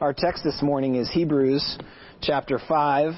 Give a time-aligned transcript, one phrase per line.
[0.00, 1.78] Our text this morning is Hebrews
[2.22, 3.12] chapter 5,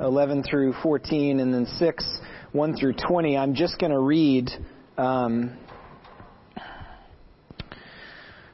[0.00, 2.18] 11 through 14, and then 6,
[2.52, 3.38] 1 through 20.
[3.38, 4.50] I'm just going to read
[4.98, 5.56] um,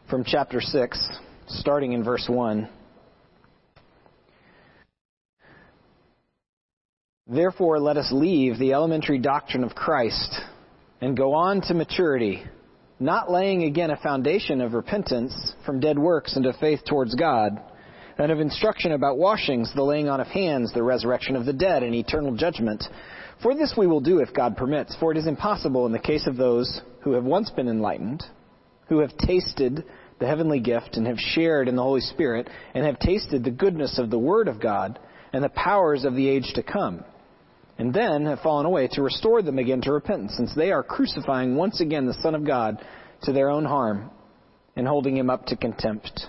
[0.09, 1.11] from chapter 6,
[1.49, 2.69] starting in verse 1.
[7.27, 10.33] Therefore, let us leave the elementary doctrine of Christ
[11.01, 12.45] and go on to maturity,
[13.01, 17.61] not laying again a foundation of repentance from dead works into faith towards God,
[18.19, 21.83] and of instruction about washings, the laying on of hands, the resurrection of the dead,
[21.83, 22.85] and eternal judgment.
[23.43, 26.27] For this we will do if God permits, for it is impossible in the case
[26.27, 28.23] of those who have once been enlightened,
[28.89, 29.85] who have tasted
[30.21, 33.99] the heavenly gift and have shared in the Holy Spirit, and have tasted the goodness
[33.99, 34.99] of the Word of God
[35.33, 37.05] and the powers of the age to come
[37.79, 41.57] and then have fallen away to restore them again to repentance, since they are crucifying
[41.57, 42.79] once again the Son of God
[43.23, 44.11] to their own harm
[44.77, 46.29] and holding him up to contempt.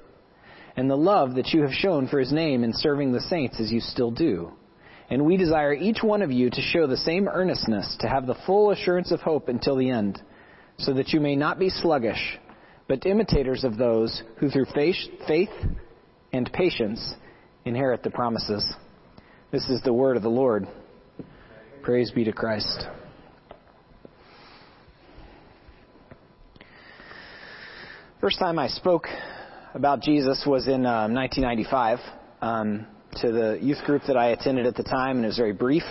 [0.81, 3.71] and the love that you have shown for his name in serving the saints as
[3.71, 4.51] you still do.
[5.11, 8.37] And we desire each one of you to show the same earnestness, to have the
[8.47, 10.19] full assurance of hope until the end,
[10.79, 12.39] so that you may not be sluggish,
[12.87, 15.51] but imitators of those who through faith
[16.33, 17.13] and patience
[17.63, 18.67] inherit the promises.
[19.51, 20.67] This is the word of the Lord.
[21.83, 22.87] Praise be to Christ.
[28.19, 29.05] First time I spoke
[29.73, 31.99] about Jesus was in um, 1995
[32.41, 32.85] um,
[33.21, 35.83] to the youth group that I attended at the time, and it was very brief.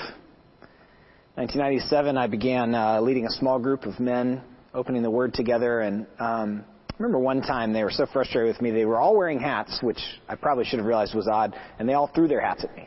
[1.36, 4.42] 1997, I began uh, leading a small group of men,
[4.74, 8.60] opening the Word together, and um, I remember one time they were so frustrated with
[8.60, 8.70] me.
[8.70, 11.94] They were all wearing hats, which I probably should have realized was odd, and they
[11.94, 12.86] all threw their hats at me.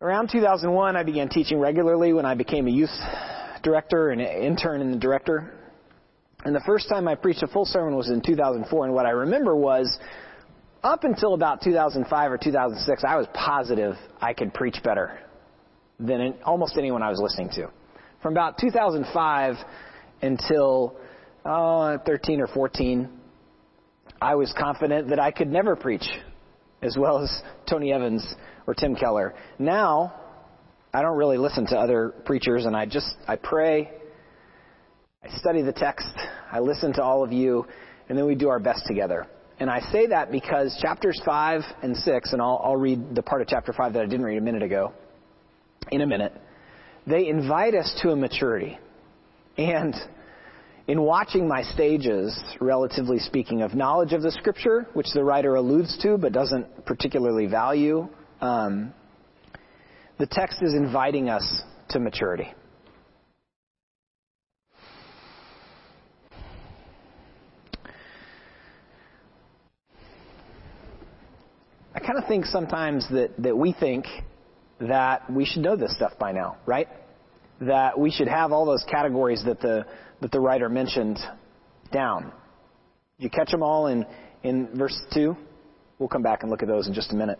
[0.00, 2.96] Around 2001, I began teaching regularly when I became a youth
[3.62, 5.57] director and intern in the director.
[6.44, 9.10] And the first time I preached a full sermon was in 2004, and what I
[9.10, 9.98] remember was
[10.84, 15.18] up until about 2005 or 2006, I was positive I could preach better
[15.98, 17.70] than almost anyone I was listening to.
[18.22, 19.56] From about 2005
[20.22, 20.96] until
[21.44, 23.08] oh, 13 or 14,
[24.20, 26.08] I was confident that I could never preach
[26.82, 28.34] as well as Tony Evans
[28.66, 29.34] or Tim Keller.
[29.58, 30.14] Now,
[30.94, 33.90] I don't really listen to other preachers, and I just I pray
[35.24, 36.14] I study the text,
[36.52, 37.66] I listen to all of you,
[38.08, 39.26] and then we do our best together.
[39.58, 43.42] And I say that because chapters 5 and 6, and I'll, I'll read the part
[43.42, 44.92] of chapter 5 that I didn't read a minute ago,
[45.90, 46.32] in a minute,
[47.04, 48.78] they invite us to a maturity.
[49.56, 49.96] And
[50.86, 55.98] in watching my stages, relatively speaking, of knowledge of the Scripture, which the writer alludes
[56.02, 58.08] to but doesn't particularly value,
[58.40, 58.94] um,
[60.18, 62.52] the text is inviting us to maturity.
[71.94, 74.06] I kind of think sometimes that, that we think
[74.80, 76.88] that we should know this stuff by now, right?
[77.60, 79.86] That we should have all those categories that the,
[80.20, 81.18] that the writer mentioned
[81.92, 82.32] down.
[83.18, 84.06] Did you catch them all in,
[84.42, 85.36] in verse 2?
[85.98, 87.38] We'll come back and look at those in just a minute.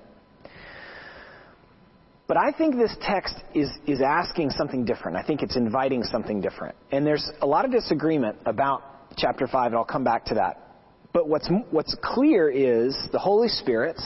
[2.26, 5.16] But I think this text is, is asking something different.
[5.16, 6.74] I think it's inviting something different.
[6.90, 8.82] And there's a lot of disagreement about
[9.16, 10.64] chapter 5, and I'll come back to that.
[11.14, 13.98] But what's, what's clear is the Holy Spirit,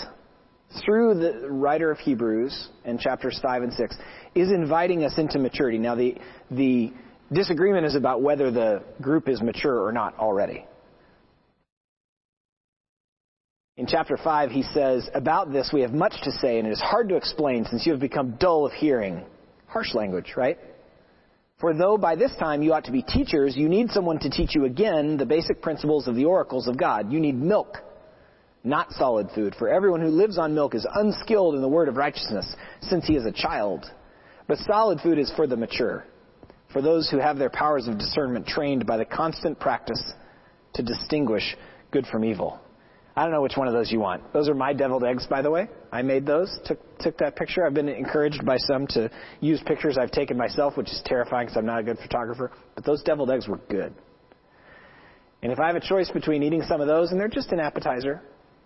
[0.84, 3.96] through the writer of Hebrews in chapters 5 and 6
[4.34, 5.78] is inviting us into maturity.
[5.78, 6.16] Now, the,
[6.50, 6.92] the
[7.32, 10.64] disagreement is about whether the group is mature or not already.
[13.76, 16.80] In chapter 5, he says, About this we have much to say, and it is
[16.80, 19.24] hard to explain since you have become dull of hearing.
[19.66, 20.58] Harsh language, right?
[21.58, 24.54] For though by this time you ought to be teachers, you need someone to teach
[24.54, 27.10] you again the basic principles of the oracles of God.
[27.10, 27.78] You need milk
[28.64, 29.54] not solid food.
[29.58, 33.16] For everyone who lives on milk is unskilled in the word of righteousness, since he
[33.16, 33.90] is a child.
[34.46, 36.04] But solid food is for the mature,
[36.72, 40.12] for those who have their powers of discernment trained by the constant practice
[40.74, 41.56] to distinguish
[41.90, 42.60] good from evil.
[43.14, 44.32] I don't know which one of those you want.
[44.32, 45.68] Those are my deviled eggs, by the way.
[45.92, 47.66] I made those, took, took that picture.
[47.66, 49.10] I've been encouraged by some to
[49.40, 52.52] use pictures I've taken myself, which is terrifying because I'm not a good photographer.
[52.74, 53.92] But those deviled eggs were good.
[55.42, 57.60] And if I have a choice between eating some of those, and they're just an
[57.60, 58.22] appetizer,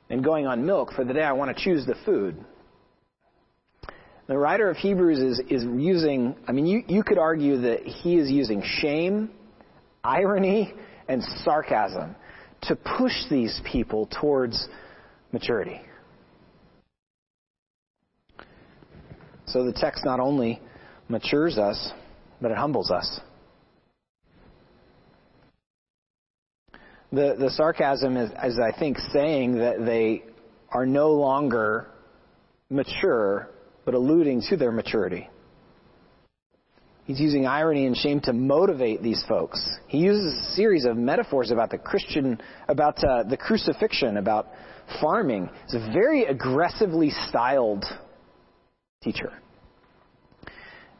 [0.09, 2.45] and going on milk for the day I want to choose the food.
[4.29, 8.17] The writer of Hebrews is, is using, I mean, you, you could argue that he
[8.17, 9.31] is using shame,
[10.03, 10.75] irony,
[11.09, 12.17] and sarcasm
[12.63, 14.69] to push these people towards
[15.33, 15.81] maturity.
[19.47, 20.61] So the text not only
[21.09, 21.93] matures us,
[22.41, 23.21] but it humbles us.
[27.13, 30.25] The, the sarcasm is, is, I think, saying that they
[30.71, 31.89] are no longer
[32.69, 33.49] mature,
[33.85, 35.29] but alluding to their maturity.
[37.05, 39.65] He's using irony and shame to motivate these folks.
[39.87, 44.49] He uses a series of metaphors about the Christian, about uh, the crucifixion, about
[45.01, 45.49] farming.
[45.65, 47.85] It's a very aggressively styled
[49.05, 49.33] teacher.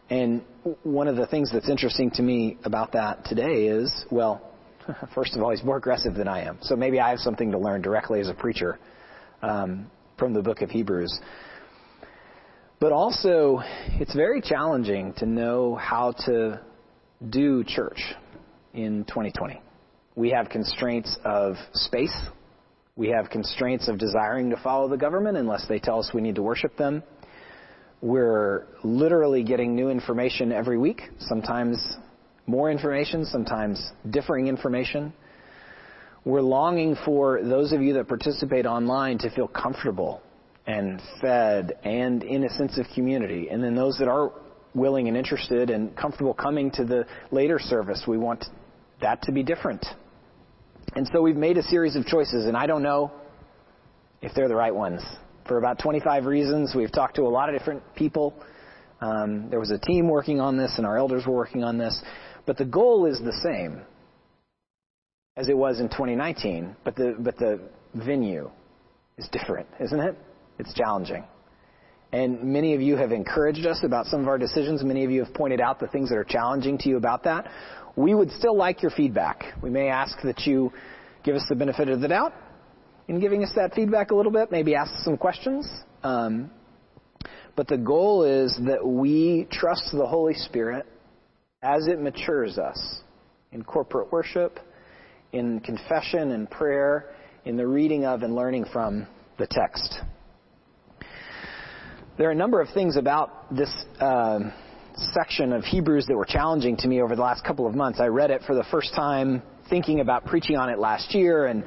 [0.09, 0.43] And
[0.85, 4.53] one of the things that's interesting to me about that today is, well,
[5.15, 6.59] first of all, he's more aggressive than I am.
[6.63, 8.79] So maybe I have something to learn directly as a preacher
[9.43, 11.21] um, from the book of Hebrews.
[12.79, 13.61] But also,
[13.99, 16.61] it's very challenging to know how to
[17.31, 18.01] do church
[18.75, 19.61] in 2020.
[20.15, 22.15] We have constraints of space.
[22.97, 26.35] We have constraints of desiring to follow the government unless they tell us we need
[26.35, 27.03] to worship them.
[28.03, 31.97] We're literally getting new information every week, sometimes
[32.47, 35.13] more information, sometimes differing information.
[36.25, 40.23] We're longing for those of you that participate online to feel comfortable
[40.67, 43.49] and fed and in a sense of community.
[43.51, 44.33] And then those that are
[44.75, 48.45] willing and interested and comfortable coming to the later service, we want
[49.01, 49.85] that to be different.
[50.95, 53.13] And so we've made a series of choices, and I don't know
[54.23, 55.03] if they're the right ones
[55.47, 56.75] for about 25 reasons.
[56.75, 58.35] We've talked to a lot of different people.
[59.01, 62.01] Um, there was a team working on this, and our elders were working on this.
[62.47, 63.83] But the goal is the same
[65.37, 67.61] as it was in 2019, but the, but the
[67.95, 68.51] venue
[69.19, 70.17] is different, isn't it?
[70.59, 71.25] It's challenging.
[72.13, 74.83] And many of you have encouraged us about some of our decisions.
[74.83, 77.51] Many of you have pointed out the things that are challenging to you about that.
[77.97, 79.45] We would still like your feedback.
[79.63, 80.73] We may ask that you
[81.25, 82.33] give us the benefit of the doubt
[83.09, 85.69] in giving us that feedback a little bit, maybe ask some questions.
[86.03, 86.51] Um,
[87.55, 90.87] but the goal is that we trust the Holy Spirit
[91.63, 93.01] as it matures us
[93.53, 94.61] in corporate worship,
[95.33, 97.15] in confession and prayer,
[97.45, 99.07] in the reading of and learning from
[99.39, 100.01] the text.
[102.19, 103.71] There are a number of things about this
[104.01, 104.41] uh,
[105.13, 108.01] section of Hebrews that were challenging to me over the last couple of months.
[108.01, 111.65] I read it for the first time thinking about preaching on it last year and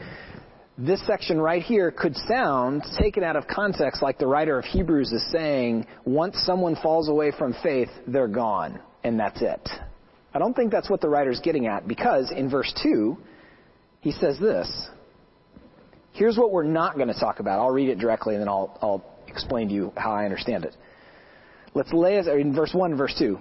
[0.77, 5.11] this section right here could sound, taken out of context, like the writer of Hebrews
[5.11, 9.69] is saying, once someone falls away from faith, they're gone, and that's it.
[10.33, 13.17] I don't think that's what the writer's getting at, because in verse 2,
[14.01, 14.89] he says this.
[16.13, 17.59] Here's what we're not going to talk about.
[17.59, 20.75] I'll read it directly, and then I'll, I'll explain to you how I understand it.
[21.73, 23.39] Let's lay in verse 1 verse 2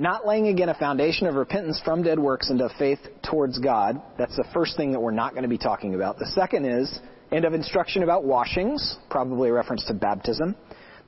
[0.00, 4.00] not laying again a foundation of repentance from dead works and of faith towards God.
[4.16, 6.18] That's the first thing that we're not going to be talking about.
[6.18, 7.00] The second is,
[7.30, 10.56] and of instruction about washings, probably a reference to baptism.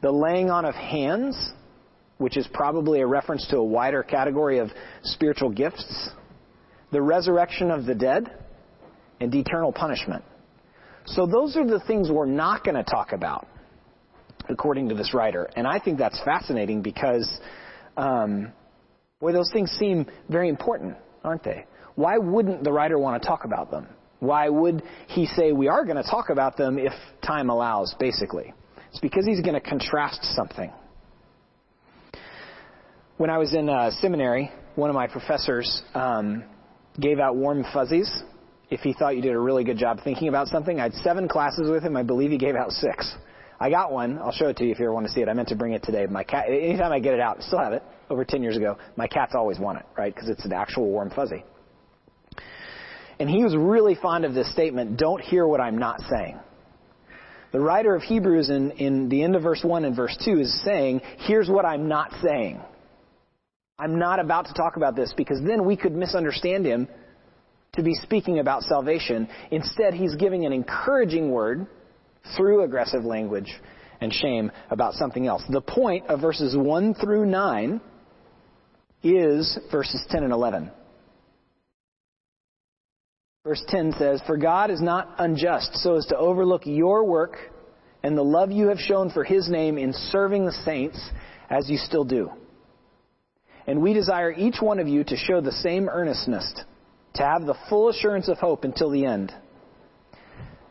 [0.03, 1.53] The laying on of hands,
[2.23, 4.71] which is probably a reference to a wider category of
[5.03, 6.11] spiritual gifts.
[6.91, 8.31] The resurrection of the dead,
[9.21, 10.25] and eternal punishment.
[11.07, 13.47] So those are the things we're not going to talk about,
[14.49, 15.49] according to this writer.
[15.55, 17.29] And I think that's fascinating because
[17.97, 18.53] um,
[19.23, 21.65] Boy, those things seem very important, aren't they?
[21.95, 23.87] Why wouldn't the writer want to talk about them?
[24.19, 26.93] Why would he say we are going to talk about them if
[27.25, 28.53] time allows, basically?
[28.91, 30.73] It's because he's going to contrast something.
[33.23, 36.43] When I was in uh, seminary, one of my professors um,
[36.99, 38.11] gave out warm fuzzies
[38.69, 40.81] if he thought you did a really good job thinking about something.
[40.81, 41.97] I had seven classes with him.
[41.97, 43.15] I believe he gave out six.
[43.61, 44.19] I got one.
[44.19, 45.29] I'll show it to you if you ever want to see it.
[45.29, 46.05] I meant to bring it today.
[46.07, 46.47] My cat.
[46.49, 47.85] Anytime I get it out, I still have it.
[48.11, 50.13] Over 10 years ago, my cats always want it, right?
[50.13, 51.45] Because it's an actual warm fuzzy.
[53.21, 56.41] And he was really fond of this statement: "Don't hear what I'm not saying."
[57.53, 60.65] The writer of Hebrews in, in the end of verse 1 and verse 2 is
[60.65, 62.59] saying, here's what I'm not saying.
[63.83, 66.87] I'm not about to talk about this because then we could misunderstand him
[67.73, 69.29] to be speaking about salvation.
[69.51, 71.67] Instead, he's giving an encouraging word
[72.37, 73.53] through aggressive language
[74.01, 75.43] and shame about something else.
[75.49, 77.81] The point of verses 1 through 9
[79.03, 80.71] is verses 10 and 11.
[83.45, 87.37] Verse 10 says, For God is not unjust so as to overlook your work
[88.05, 91.05] and the love you have shown for his name in serving the saints
[91.51, 92.31] as you still do.
[93.67, 96.53] And we desire each one of you to show the same earnestness,
[97.15, 99.33] to have the full assurance of hope until the end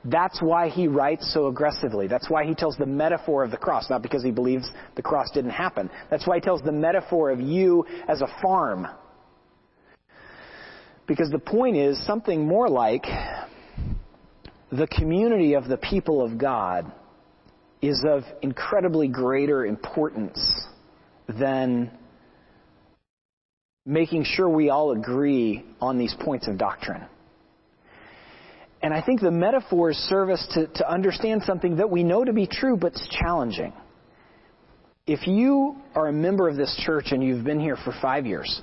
[0.06, 2.08] That's why he writes so aggressively.
[2.08, 5.30] That's why he tells the metaphor of the cross, not because he believes the cross
[5.32, 5.90] didn't happen.
[6.10, 8.88] That's why he tells the metaphor of you as a farm.
[11.06, 13.06] Because the point is something more like
[14.72, 16.92] the community of the people of God
[17.82, 20.40] is of incredibly greater importance
[21.28, 21.92] than
[23.86, 27.04] making sure we all agree on these points of doctrine.
[28.84, 32.34] And I think the metaphors serve us to, to understand something that we know to
[32.34, 33.74] be true, but it's challenging.
[35.06, 38.62] If you are a member of this church and you've been here for five years,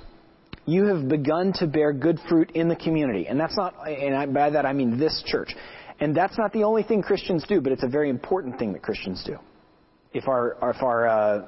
[0.65, 3.27] you have begun to bear good fruit in the community.
[3.27, 5.53] And that's not, and by that I mean this church.
[5.99, 8.81] And that's not the only thing Christians do, but it's a very important thing that
[8.81, 9.37] Christians do.
[10.13, 11.45] If our, if our uh,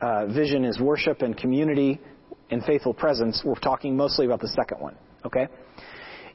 [0.00, 2.00] uh, vision is worship and community
[2.50, 4.96] and faithful presence, we're talking mostly about the second one.
[5.24, 5.48] Okay?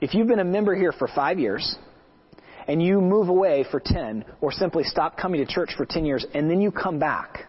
[0.01, 1.77] If you've been a member here for five years,
[2.68, 6.25] and you move away for 10, or simply stop coming to church for 10 years,
[6.34, 7.48] and then you come back,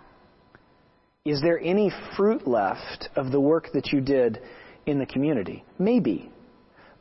[1.25, 4.41] is there any fruit left of the work that you did
[4.87, 5.65] in the community?
[5.79, 6.33] Maybe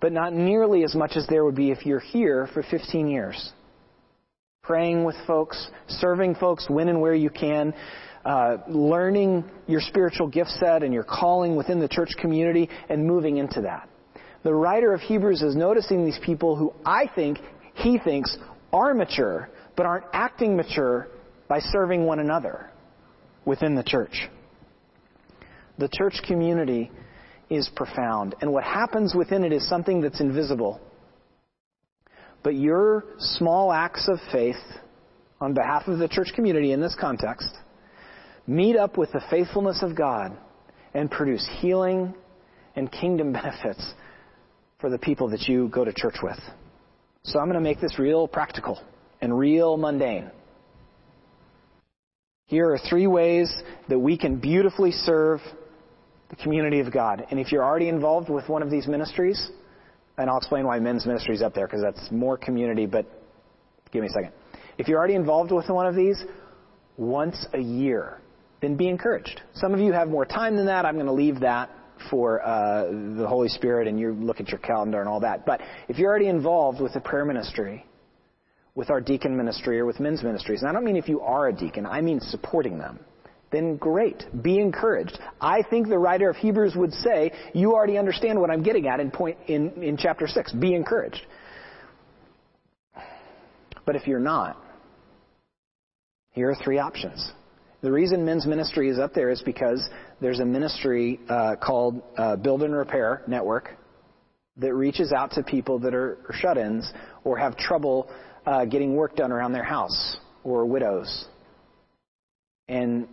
[0.02, 3.54] but not nearly as much as there would be if you're here for 15 years.
[4.64, 7.74] Praying with folks, serving folks when and where you can,
[8.26, 13.38] uh, learning your spiritual gift set and your calling within the church community, and moving
[13.38, 13.90] into that.
[14.44, 17.40] The writer of Hebrews is noticing these people who I think
[17.76, 18.38] he thinks
[18.74, 21.08] are mature, but aren't acting mature
[21.48, 22.70] by serving one another
[23.46, 24.30] within the church.
[25.78, 26.92] The church community
[27.50, 28.36] is profound.
[28.42, 30.80] And what happens within it is something that's invisible.
[32.44, 34.56] But your small acts of faith
[35.40, 37.50] on behalf of the church community in this context
[38.48, 40.38] meet up with the faithfulness of God
[40.94, 42.14] and produce healing
[42.76, 43.94] and kingdom benefits
[44.80, 46.40] for the people that you go to church with.
[47.24, 48.80] So I'm going to make this real practical
[49.22, 50.32] and real mundane.
[52.48, 53.50] Here are three ways
[53.88, 55.40] that we can beautifully serve
[56.30, 57.26] the community of God.
[57.30, 59.52] And if you're already involved with one of these ministries,
[60.18, 63.06] and I'll explain why men's ministry is up there because that's more community, but
[63.92, 64.32] give me a second.
[64.78, 66.24] If you're already involved with one of these,
[66.98, 68.20] once a year,
[68.62, 69.42] then be encouraged.
[69.56, 70.86] Some of you have more time than that.
[70.86, 71.70] I'm going to leave that
[72.10, 75.46] for uh, the Holy Spirit and you look at your calendar and all that.
[75.46, 77.86] But if you're already involved with the prayer ministry,
[78.74, 81.50] with our deacon ministry or with men's ministries, and I don't mean if you are
[81.50, 83.00] a deacon, I mean supporting them
[83.52, 84.24] then great.
[84.42, 85.20] Be encouraged.
[85.40, 89.00] I think the writer of Hebrews would say, you already understand what I'm getting at
[89.00, 90.54] in point in, in chapter 6.
[90.54, 91.22] Be encouraged.
[93.86, 94.58] But if you're not,
[96.32, 97.32] here are three options.
[97.82, 102.36] The reason men's ministry is up there is because there's a ministry uh, called uh,
[102.36, 103.76] Build and Repair Network
[104.58, 106.92] that reaches out to people that are, are shut-ins
[107.24, 108.08] or have trouble
[108.46, 111.26] uh, getting work done around their house or widows.
[112.68, 113.08] And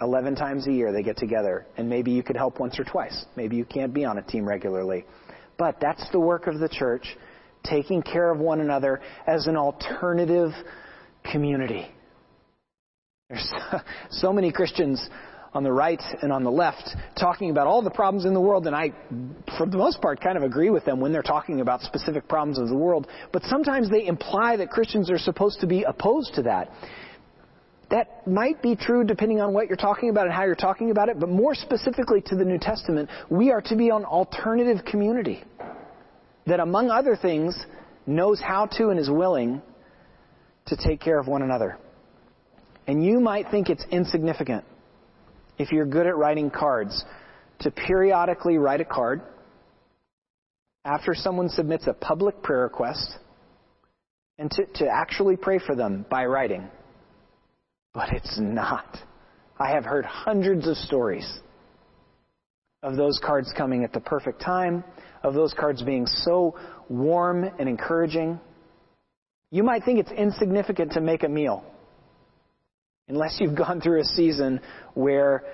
[0.00, 3.26] 11 times a year they get together, and maybe you could help once or twice.
[3.36, 5.04] Maybe you can't be on a team regularly.
[5.58, 7.06] But that's the work of the church,
[7.62, 10.50] taking care of one another as an alternative
[11.30, 11.88] community.
[13.34, 15.08] There's so many Christians
[15.52, 18.66] on the right and on the left talking about all the problems in the world,
[18.66, 18.92] and I,
[19.56, 22.58] for the most part, kind of agree with them when they're talking about specific problems
[22.58, 23.06] of the world.
[23.32, 26.70] But sometimes they imply that Christians are supposed to be opposed to that.
[27.90, 31.08] That might be true depending on what you're talking about and how you're talking about
[31.08, 35.44] it, but more specifically to the New Testament, we are to be an alternative community
[36.46, 37.56] that, among other things,
[38.06, 39.62] knows how to and is willing
[40.66, 41.78] to take care of one another.
[42.86, 44.64] And you might think it's insignificant
[45.58, 47.04] if you're good at writing cards
[47.60, 49.22] to periodically write a card
[50.84, 53.16] after someone submits a public prayer request
[54.38, 56.68] and to, to actually pray for them by writing.
[57.94, 58.98] But it's not.
[59.58, 61.40] I have heard hundreds of stories
[62.82, 64.84] of those cards coming at the perfect time,
[65.22, 66.58] of those cards being so
[66.90, 68.38] warm and encouraging.
[69.50, 71.64] You might think it's insignificant to make a meal,
[73.08, 74.60] unless you've gone through a season
[74.94, 75.44] where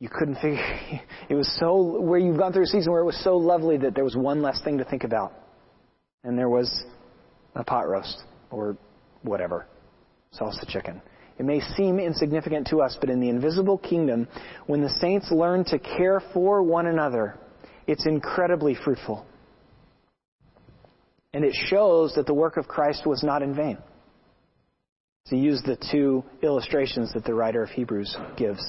[0.00, 0.58] you couldn't figure
[1.28, 3.94] it was so where you've gone through a season where it was so lovely that
[3.94, 5.32] there was one less thing to think about
[6.24, 6.84] and there was
[7.54, 8.76] a pot roast or
[9.22, 9.66] whatever
[10.38, 11.00] salsa chicken.
[11.38, 14.26] It may seem insignificant to us, but in the invisible kingdom,
[14.66, 17.38] when the saints learn to care for one another,
[17.86, 19.24] it's incredibly fruitful.
[21.32, 23.78] And it shows that the work of Christ was not in vain.
[25.26, 28.64] To use the two illustrations that the writer of Hebrews gives.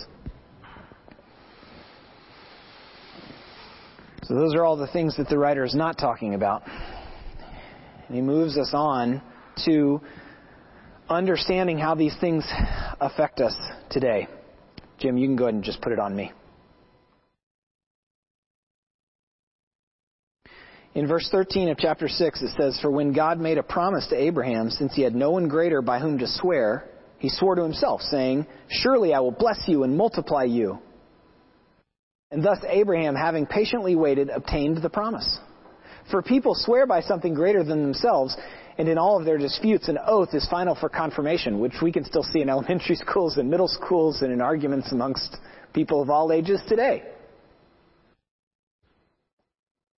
[4.24, 6.63] So those are all the things that the writer is not talking about.
[8.08, 9.22] And he moves us on
[9.65, 10.01] to
[11.10, 12.46] understanding how these things
[13.00, 13.56] affect us
[13.89, 14.27] today.
[15.00, 16.32] Jim, you can go ahead and just put it on me.
[20.96, 24.15] In verse 13 of chapter 6, it says, For when God made a promise to
[24.15, 28.01] Abraham, since he had no one greater by whom to swear, he swore to himself,
[28.01, 30.79] saying, Surely I will bless you and multiply you.
[32.31, 35.39] And thus Abraham, having patiently waited, obtained the promise.
[36.10, 38.36] For people swear by something greater than themselves,
[38.79, 42.05] and in all of their disputes, an oath is final for confirmation, which we can
[42.05, 45.38] still see in elementary schools and middle schools and in arguments amongst
[45.74, 47.03] people of all ages today.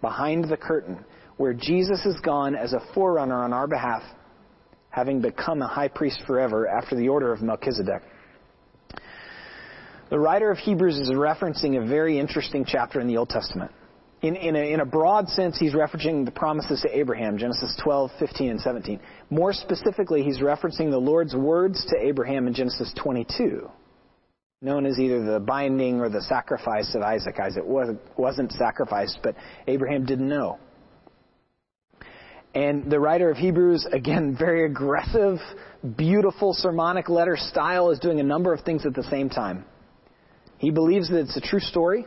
[0.00, 1.04] behind the curtain,
[1.36, 4.02] where Jesus has gone as a forerunner on our behalf,
[4.90, 8.02] having become a high priest forever after the order of Melchizedek.
[10.10, 13.70] The writer of Hebrews is referencing a very interesting chapter in the Old Testament.
[14.22, 18.10] In, in, a, in, a, broad sense, he's referencing the promises to Abraham, Genesis 12,
[18.18, 18.98] 15, and 17.
[19.30, 23.70] More specifically, he's referencing the Lord's words to Abraham in Genesis 22
[24.60, 27.38] known as either the binding or the sacrifice of Isaac.
[27.38, 27.62] Isaac
[28.16, 29.36] wasn't sacrificed, but
[29.68, 30.58] Abraham didn't know.
[32.54, 35.38] And the writer of Hebrews, again, very aggressive,
[35.96, 39.64] beautiful sermonic letter style, is doing a number of things at the same time.
[40.56, 42.04] He believes that it's a true story.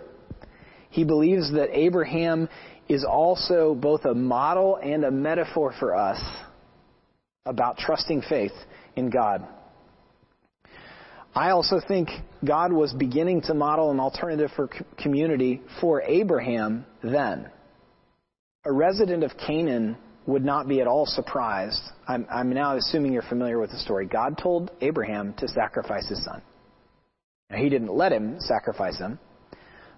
[0.89, 2.50] He believes that Abraham
[2.89, 6.22] is also both a model and a metaphor for us
[7.46, 8.51] about trusting faith
[8.98, 9.47] in God.
[11.34, 12.10] I also think
[12.44, 14.70] God was beginning to model an alternative for
[15.02, 17.50] community for Abraham then.
[18.65, 21.82] A resident of Canaan would not be at all surprised.
[22.08, 24.06] I'm, I'm, now assuming you're familiar with the story.
[24.06, 26.41] God told Abraham to sacrifice his son.
[27.50, 29.17] Now, he didn't let him sacrifice him,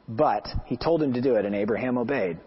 [0.08, 2.40] but he told him to do it, and Abraham obeyed.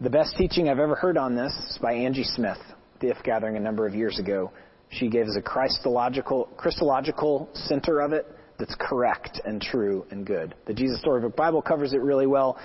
[0.00, 2.58] The best teaching I've ever heard on this is by Angie Smith,
[3.00, 4.50] the If Gathering a number of years ago.
[4.92, 8.26] She gives a Christological, Christological center of it
[8.58, 10.54] that's correct and true and good.
[10.66, 12.58] The Jesus Storybook Bible covers it really well.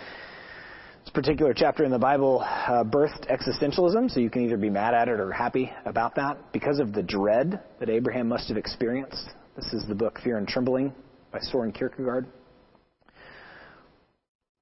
[1.05, 4.93] This particular chapter in the Bible uh, birthed existentialism, so you can either be mad
[4.93, 9.29] at it or happy about that because of the dread that Abraham must have experienced.
[9.55, 10.93] This is the book Fear and Trembling
[11.31, 12.27] by Soren Kierkegaard.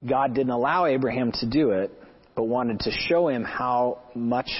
[0.07, 1.91] God didn't allow Abraham to do it,
[2.35, 4.51] but wanted to show him how much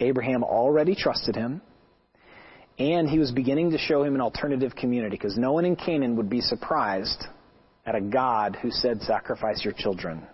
[0.00, 1.60] Abraham already trusted him
[2.78, 6.16] and he was beginning to show him an alternative community because no one in Canaan
[6.16, 7.24] would be surprised
[7.86, 10.26] at a God who said, Sacrifice your children.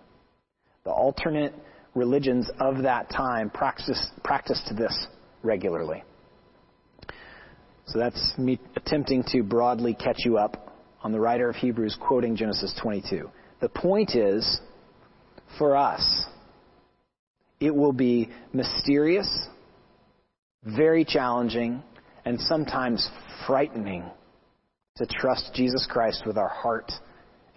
[0.83, 1.53] The alternate
[1.93, 5.07] religions of that time practiced, practiced this
[5.43, 6.03] regularly.
[7.87, 12.35] So that's me attempting to broadly catch you up on the writer of Hebrews quoting
[12.35, 13.29] Genesis 22.
[13.59, 14.59] The point is,
[15.57, 16.25] for us,
[17.59, 19.29] it will be mysterious,
[20.63, 21.83] very challenging,
[22.25, 23.09] and sometimes
[23.47, 24.03] frightening
[24.97, 26.91] to trust Jesus Christ with our heart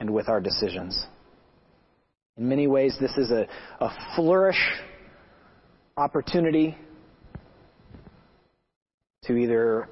[0.00, 1.06] and with our decisions.
[2.36, 3.46] In many ways, this is a,
[3.80, 4.60] a flourish
[5.96, 6.76] opportunity
[9.24, 9.88] to either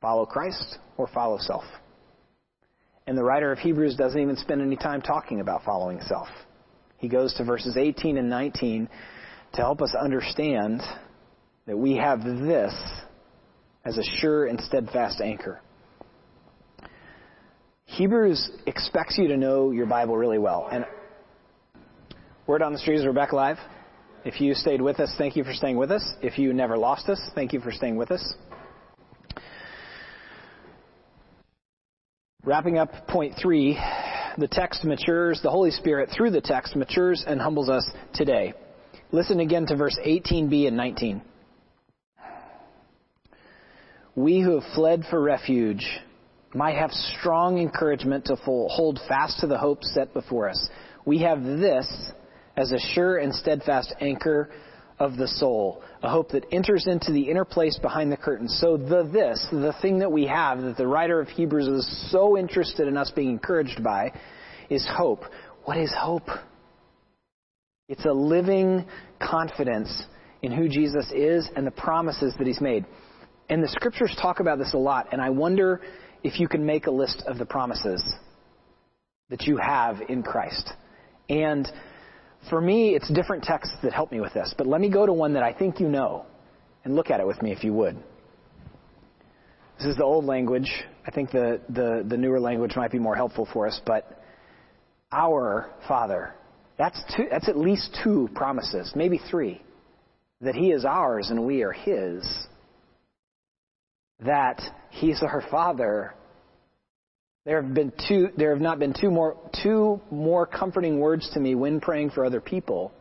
[0.00, 1.64] follow Christ or follow self.
[3.06, 6.28] And the writer of Hebrews doesn't even spend any time talking about following self.
[6.98, 8.88] He goes to verses 18 and 19
[9.54, 10.80] to help us understand
[11.66, 12.74] that we have this
[13.84, 15.60] as a sure and steadfast anchor.
[17.86, 20.68] Hebrews expects you to know your Bible really well.
[20.70, 20.86] And
[22.46, 23.58] word on the street is Rebecca Live.
[24.24, 26.14] If you stayed with us, thank you for staying with us.
[26.22, 28.34] If you never lost us, thank you for staying with us.
[32.42, 33.78] Wrapping up point three,
[34.38, 38.54] the text matures, the Holy Spirit through the text matures and humbles us today.
[39.12, 41.22] Listen again to verse 18b and 19
[44.16, 45.86] we who have fled for refuge
[46.54, 50.68] might have strong encouragement to hold fast to the hope set before us.
[51.04, 52.12] We have this
[52.56, 54.50] as a sure and steadfast anchor
[55.00, 58.48] of the soul, a hope that enters into the inner place behind the curtain.
[58.48, 62.38] So the this, the thing that we have that the writer of Hebrews is so
[62.38, 64.12] interested in us being encouraged by
[64.70, 65.24] is hope.
[65.64, 66.28] What is hope?
[67.88, 68.86] It's a living
[69.20, 70.04] confidence
[70.42, 72.84] in who Jesus is and the promises that he's made.
[73.48, 75.80] And the scriptures talk about this a lot, and I wonder
[76.22, 78.02] if you can make a list of the promises
[79.28, 80.72] that you have in Christ.
[81.28, 81.70] And
[82.48, 85.12] for me, it's different texts that help me with this, but let me go to
[85.12, 86.24] one that I think you know
[86.84, 87.96] and look at it with me if you would.
[89.78, 90.70] This is the old language.
[91.06, 94.22] I think the, the, the newer language might be more helpful for us, but
[95.12, 96.34] our Father.
[96.78, 99.62] That's, two, that's at least two promises, maybe three.
[100.40, 102.26] That He is ours and we are His.
[104.20, 106.14] That He's our Father.
[107.44, 111.40] There have been two, there have not been two more, two more comforting words to
[111.40, 112.92] me when praying for other people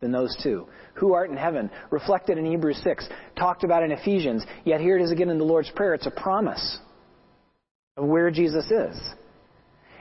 [0.00, 0.66] than those two.
[0.94, 5.02] Who art in heaven, reflected in Hebrews 6, talked about in Ephesians, yet here it
[5.02, 5.94] is again in the Lord's Prayer.
[5.94, 6.78] It's a promise
[7.96, 8.98] of where Jesus is.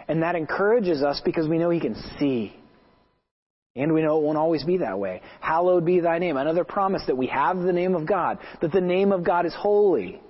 [0.07, 2.55] And that encourages us because we know He can see.
[3.75, 5.21] And we know it won't always be that way.
[5.41, 6.37] Hallowed be thy name.
[6.37, 9.53] Another promise that we have the name of God, that the name of God is
[9.53, 10.21] holy.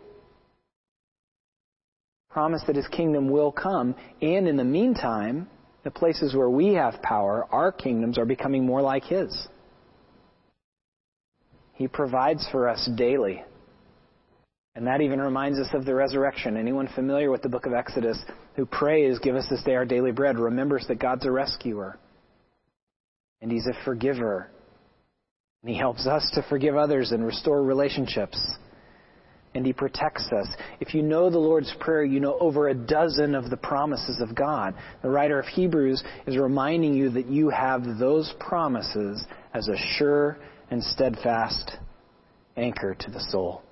[2.40, 3.94] Promise that His kingdom will come.
[4.22, 5.50] And in the meantime,
[5.84, 9.50] the places where we have power, our kingdoms are becoming more like His.
[11.74, 13.44] He provides for us daily.
[14.74, 16.56] And that even reminds us of the resurrection.
[16.56, 18.18] Anyone familiar with the book of Exodus
[18.56, 22.00] who prays, Give us this day our daily bread, remembers that God's a rescuer.
[23.42, 24.50] And He's a forgiver.
[25.62, 28.40] And He helps us to forgive others and restore relationships.
[29.56, 30.48] And He protects us.
[30.80, 34.36] If you know the Lord's Prayer, you know over a dozen of the promises of
[34.36, 34.76] God.
[35.02, 40.38] The writer of Hebrews is reminding you that you have those promises as a sure
[40.70, 41.72] and steadfast
[42.58, 43.64] anchor to the soul.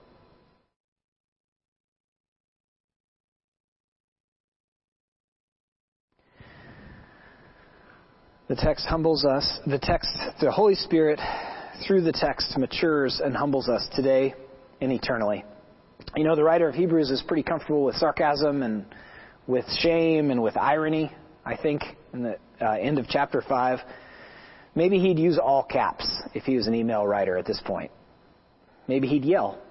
[8.48, 9.60] The text humbles us.
[9.68, 10.10] The text,
[10.40, 11.20] the Holy Spirit,
[11.86, 14.34] through the text, matures and humbles us today
[14.80, 15.44] and eternally.
[16.16, 18.86] You know, the writer of Hebrews is pretty comfortable with sarcasm and
[19.46, 21.12] with shame and with irony,
[21.46, 23.80] I think, in the uh, end of chapter 5.
[24.74, 27.92] Maybe he'd use all caps if he was an email writer at this point.
[28.88, 29.62] Maybe he'd yell.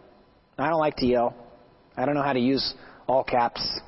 [0.59, 1.35] I don't like to yell.
[1.97, 2.75] I don't know how to use
[3.07, 3.81] all caps.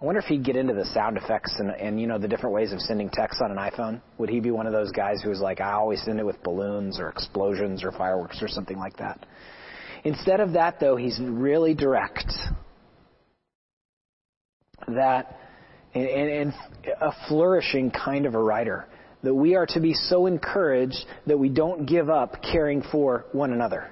[0.00, 2.54] I wonder if he'd get into the sound effects and, and you know the different
[2.54, 4.00] ways of sending text on an iPhone.
[4.18, 6.42] Would he be one of those guys who was like, I always send it with
[6.42, 9.24] balloons or explosions or fireworks or something like that?
[10.04, 12.30] Instead of that, though, he's really direct.
[14.88, 15.38] That
[15.94, 16.54] and, and,
[17.00, 18.86] a flourishing kind of a writer.
[19.22, 23.52] That we are to be so encouraged that we don't give up caring for one
[23.52, 23.90] another.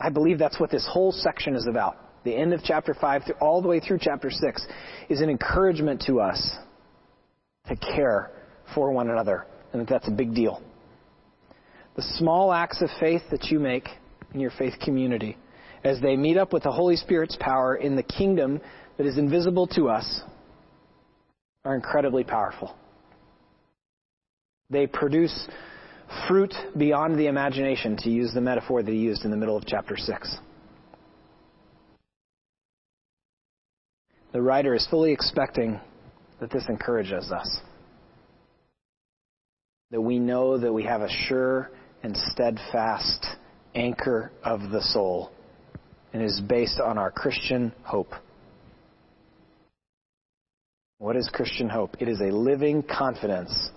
[0.00, 3.34] I believe that's what this whole section is about the end of chapter 5 through,
[3.40, 4.66] all the way through chapter 6
[5.08, 6.56] is an encouragement to us
[7.68, 8.32] to care
[8.74, 10.60] for one another and that that's a big deal.
[11.94, 13.88] The small acts of faith that you make
[14.36, 15.36] in your faith community
[15.82, 18.60] as they meet up with the Holy Spirit's power in the kingdom
[18.96, 20.20] that is invisible to us
[21.64, 22.76] are incredibly powerful.
[24.70, 25.48] They produce
[26.28, 29.66] fruit beyond the imagination, to use the metaphor that he used in the middle of
[29.66, 30.38] chapter 6.
[34.36, 35.80] the writer is fully expecting
[36.40, 37.60] that this encourages us.
[39.90, 41.70] That we know that we have a sure
[42.02, 43.24] and steadfast
[43.76, 45.30] anchor of the soul
[46.12, 48.12] and is based on our Christian hope.
[50.98, 51.96] What is Christian hope?
[52.00, 53.70] It is a living confidence,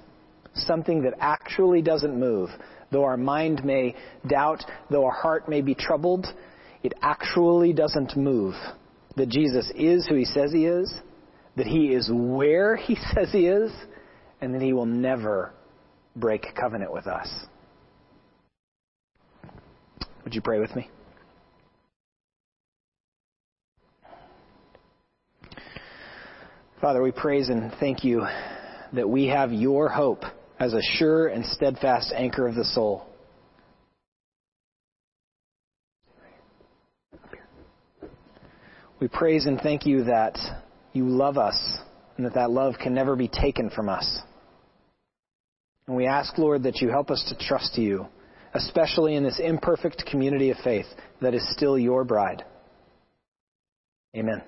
[0.53, 2.49] something that actually doesn't move.
[2.91, 3.93] Though our mind may
[4.27, 6.25] doubt, though our heart may be troubled,
[6.81, 8.55] it actually doesn't move
[9.17, 10.93] that Jesus is who he says he is,
[11.57, 13.71] that he is where he says he is,
[14.39, 15.51] and that he will never
[16.15, 17.27] break covenant with us.
[20.23, 20.89] Would you pray with me?
[26.81, 28.25] Father, we praise and thank you
[28.93, 30.23] that we have your hope
[30.59, 33.05] as a sure and steadfast anchor of the soul.
[38.99, 40.37] We praise and thank you that
[40.91, 41.79] you love us
[42.17, 44.21] and that that love can never be taken from us.
[45.87, 48.07] And we ask, Lord, that you help us to trust you,
[48.53, 50.87] especially in this imperfect community of faith
[51.21, 52.43] that is still your bride.
[54.15, 54.41] Amen.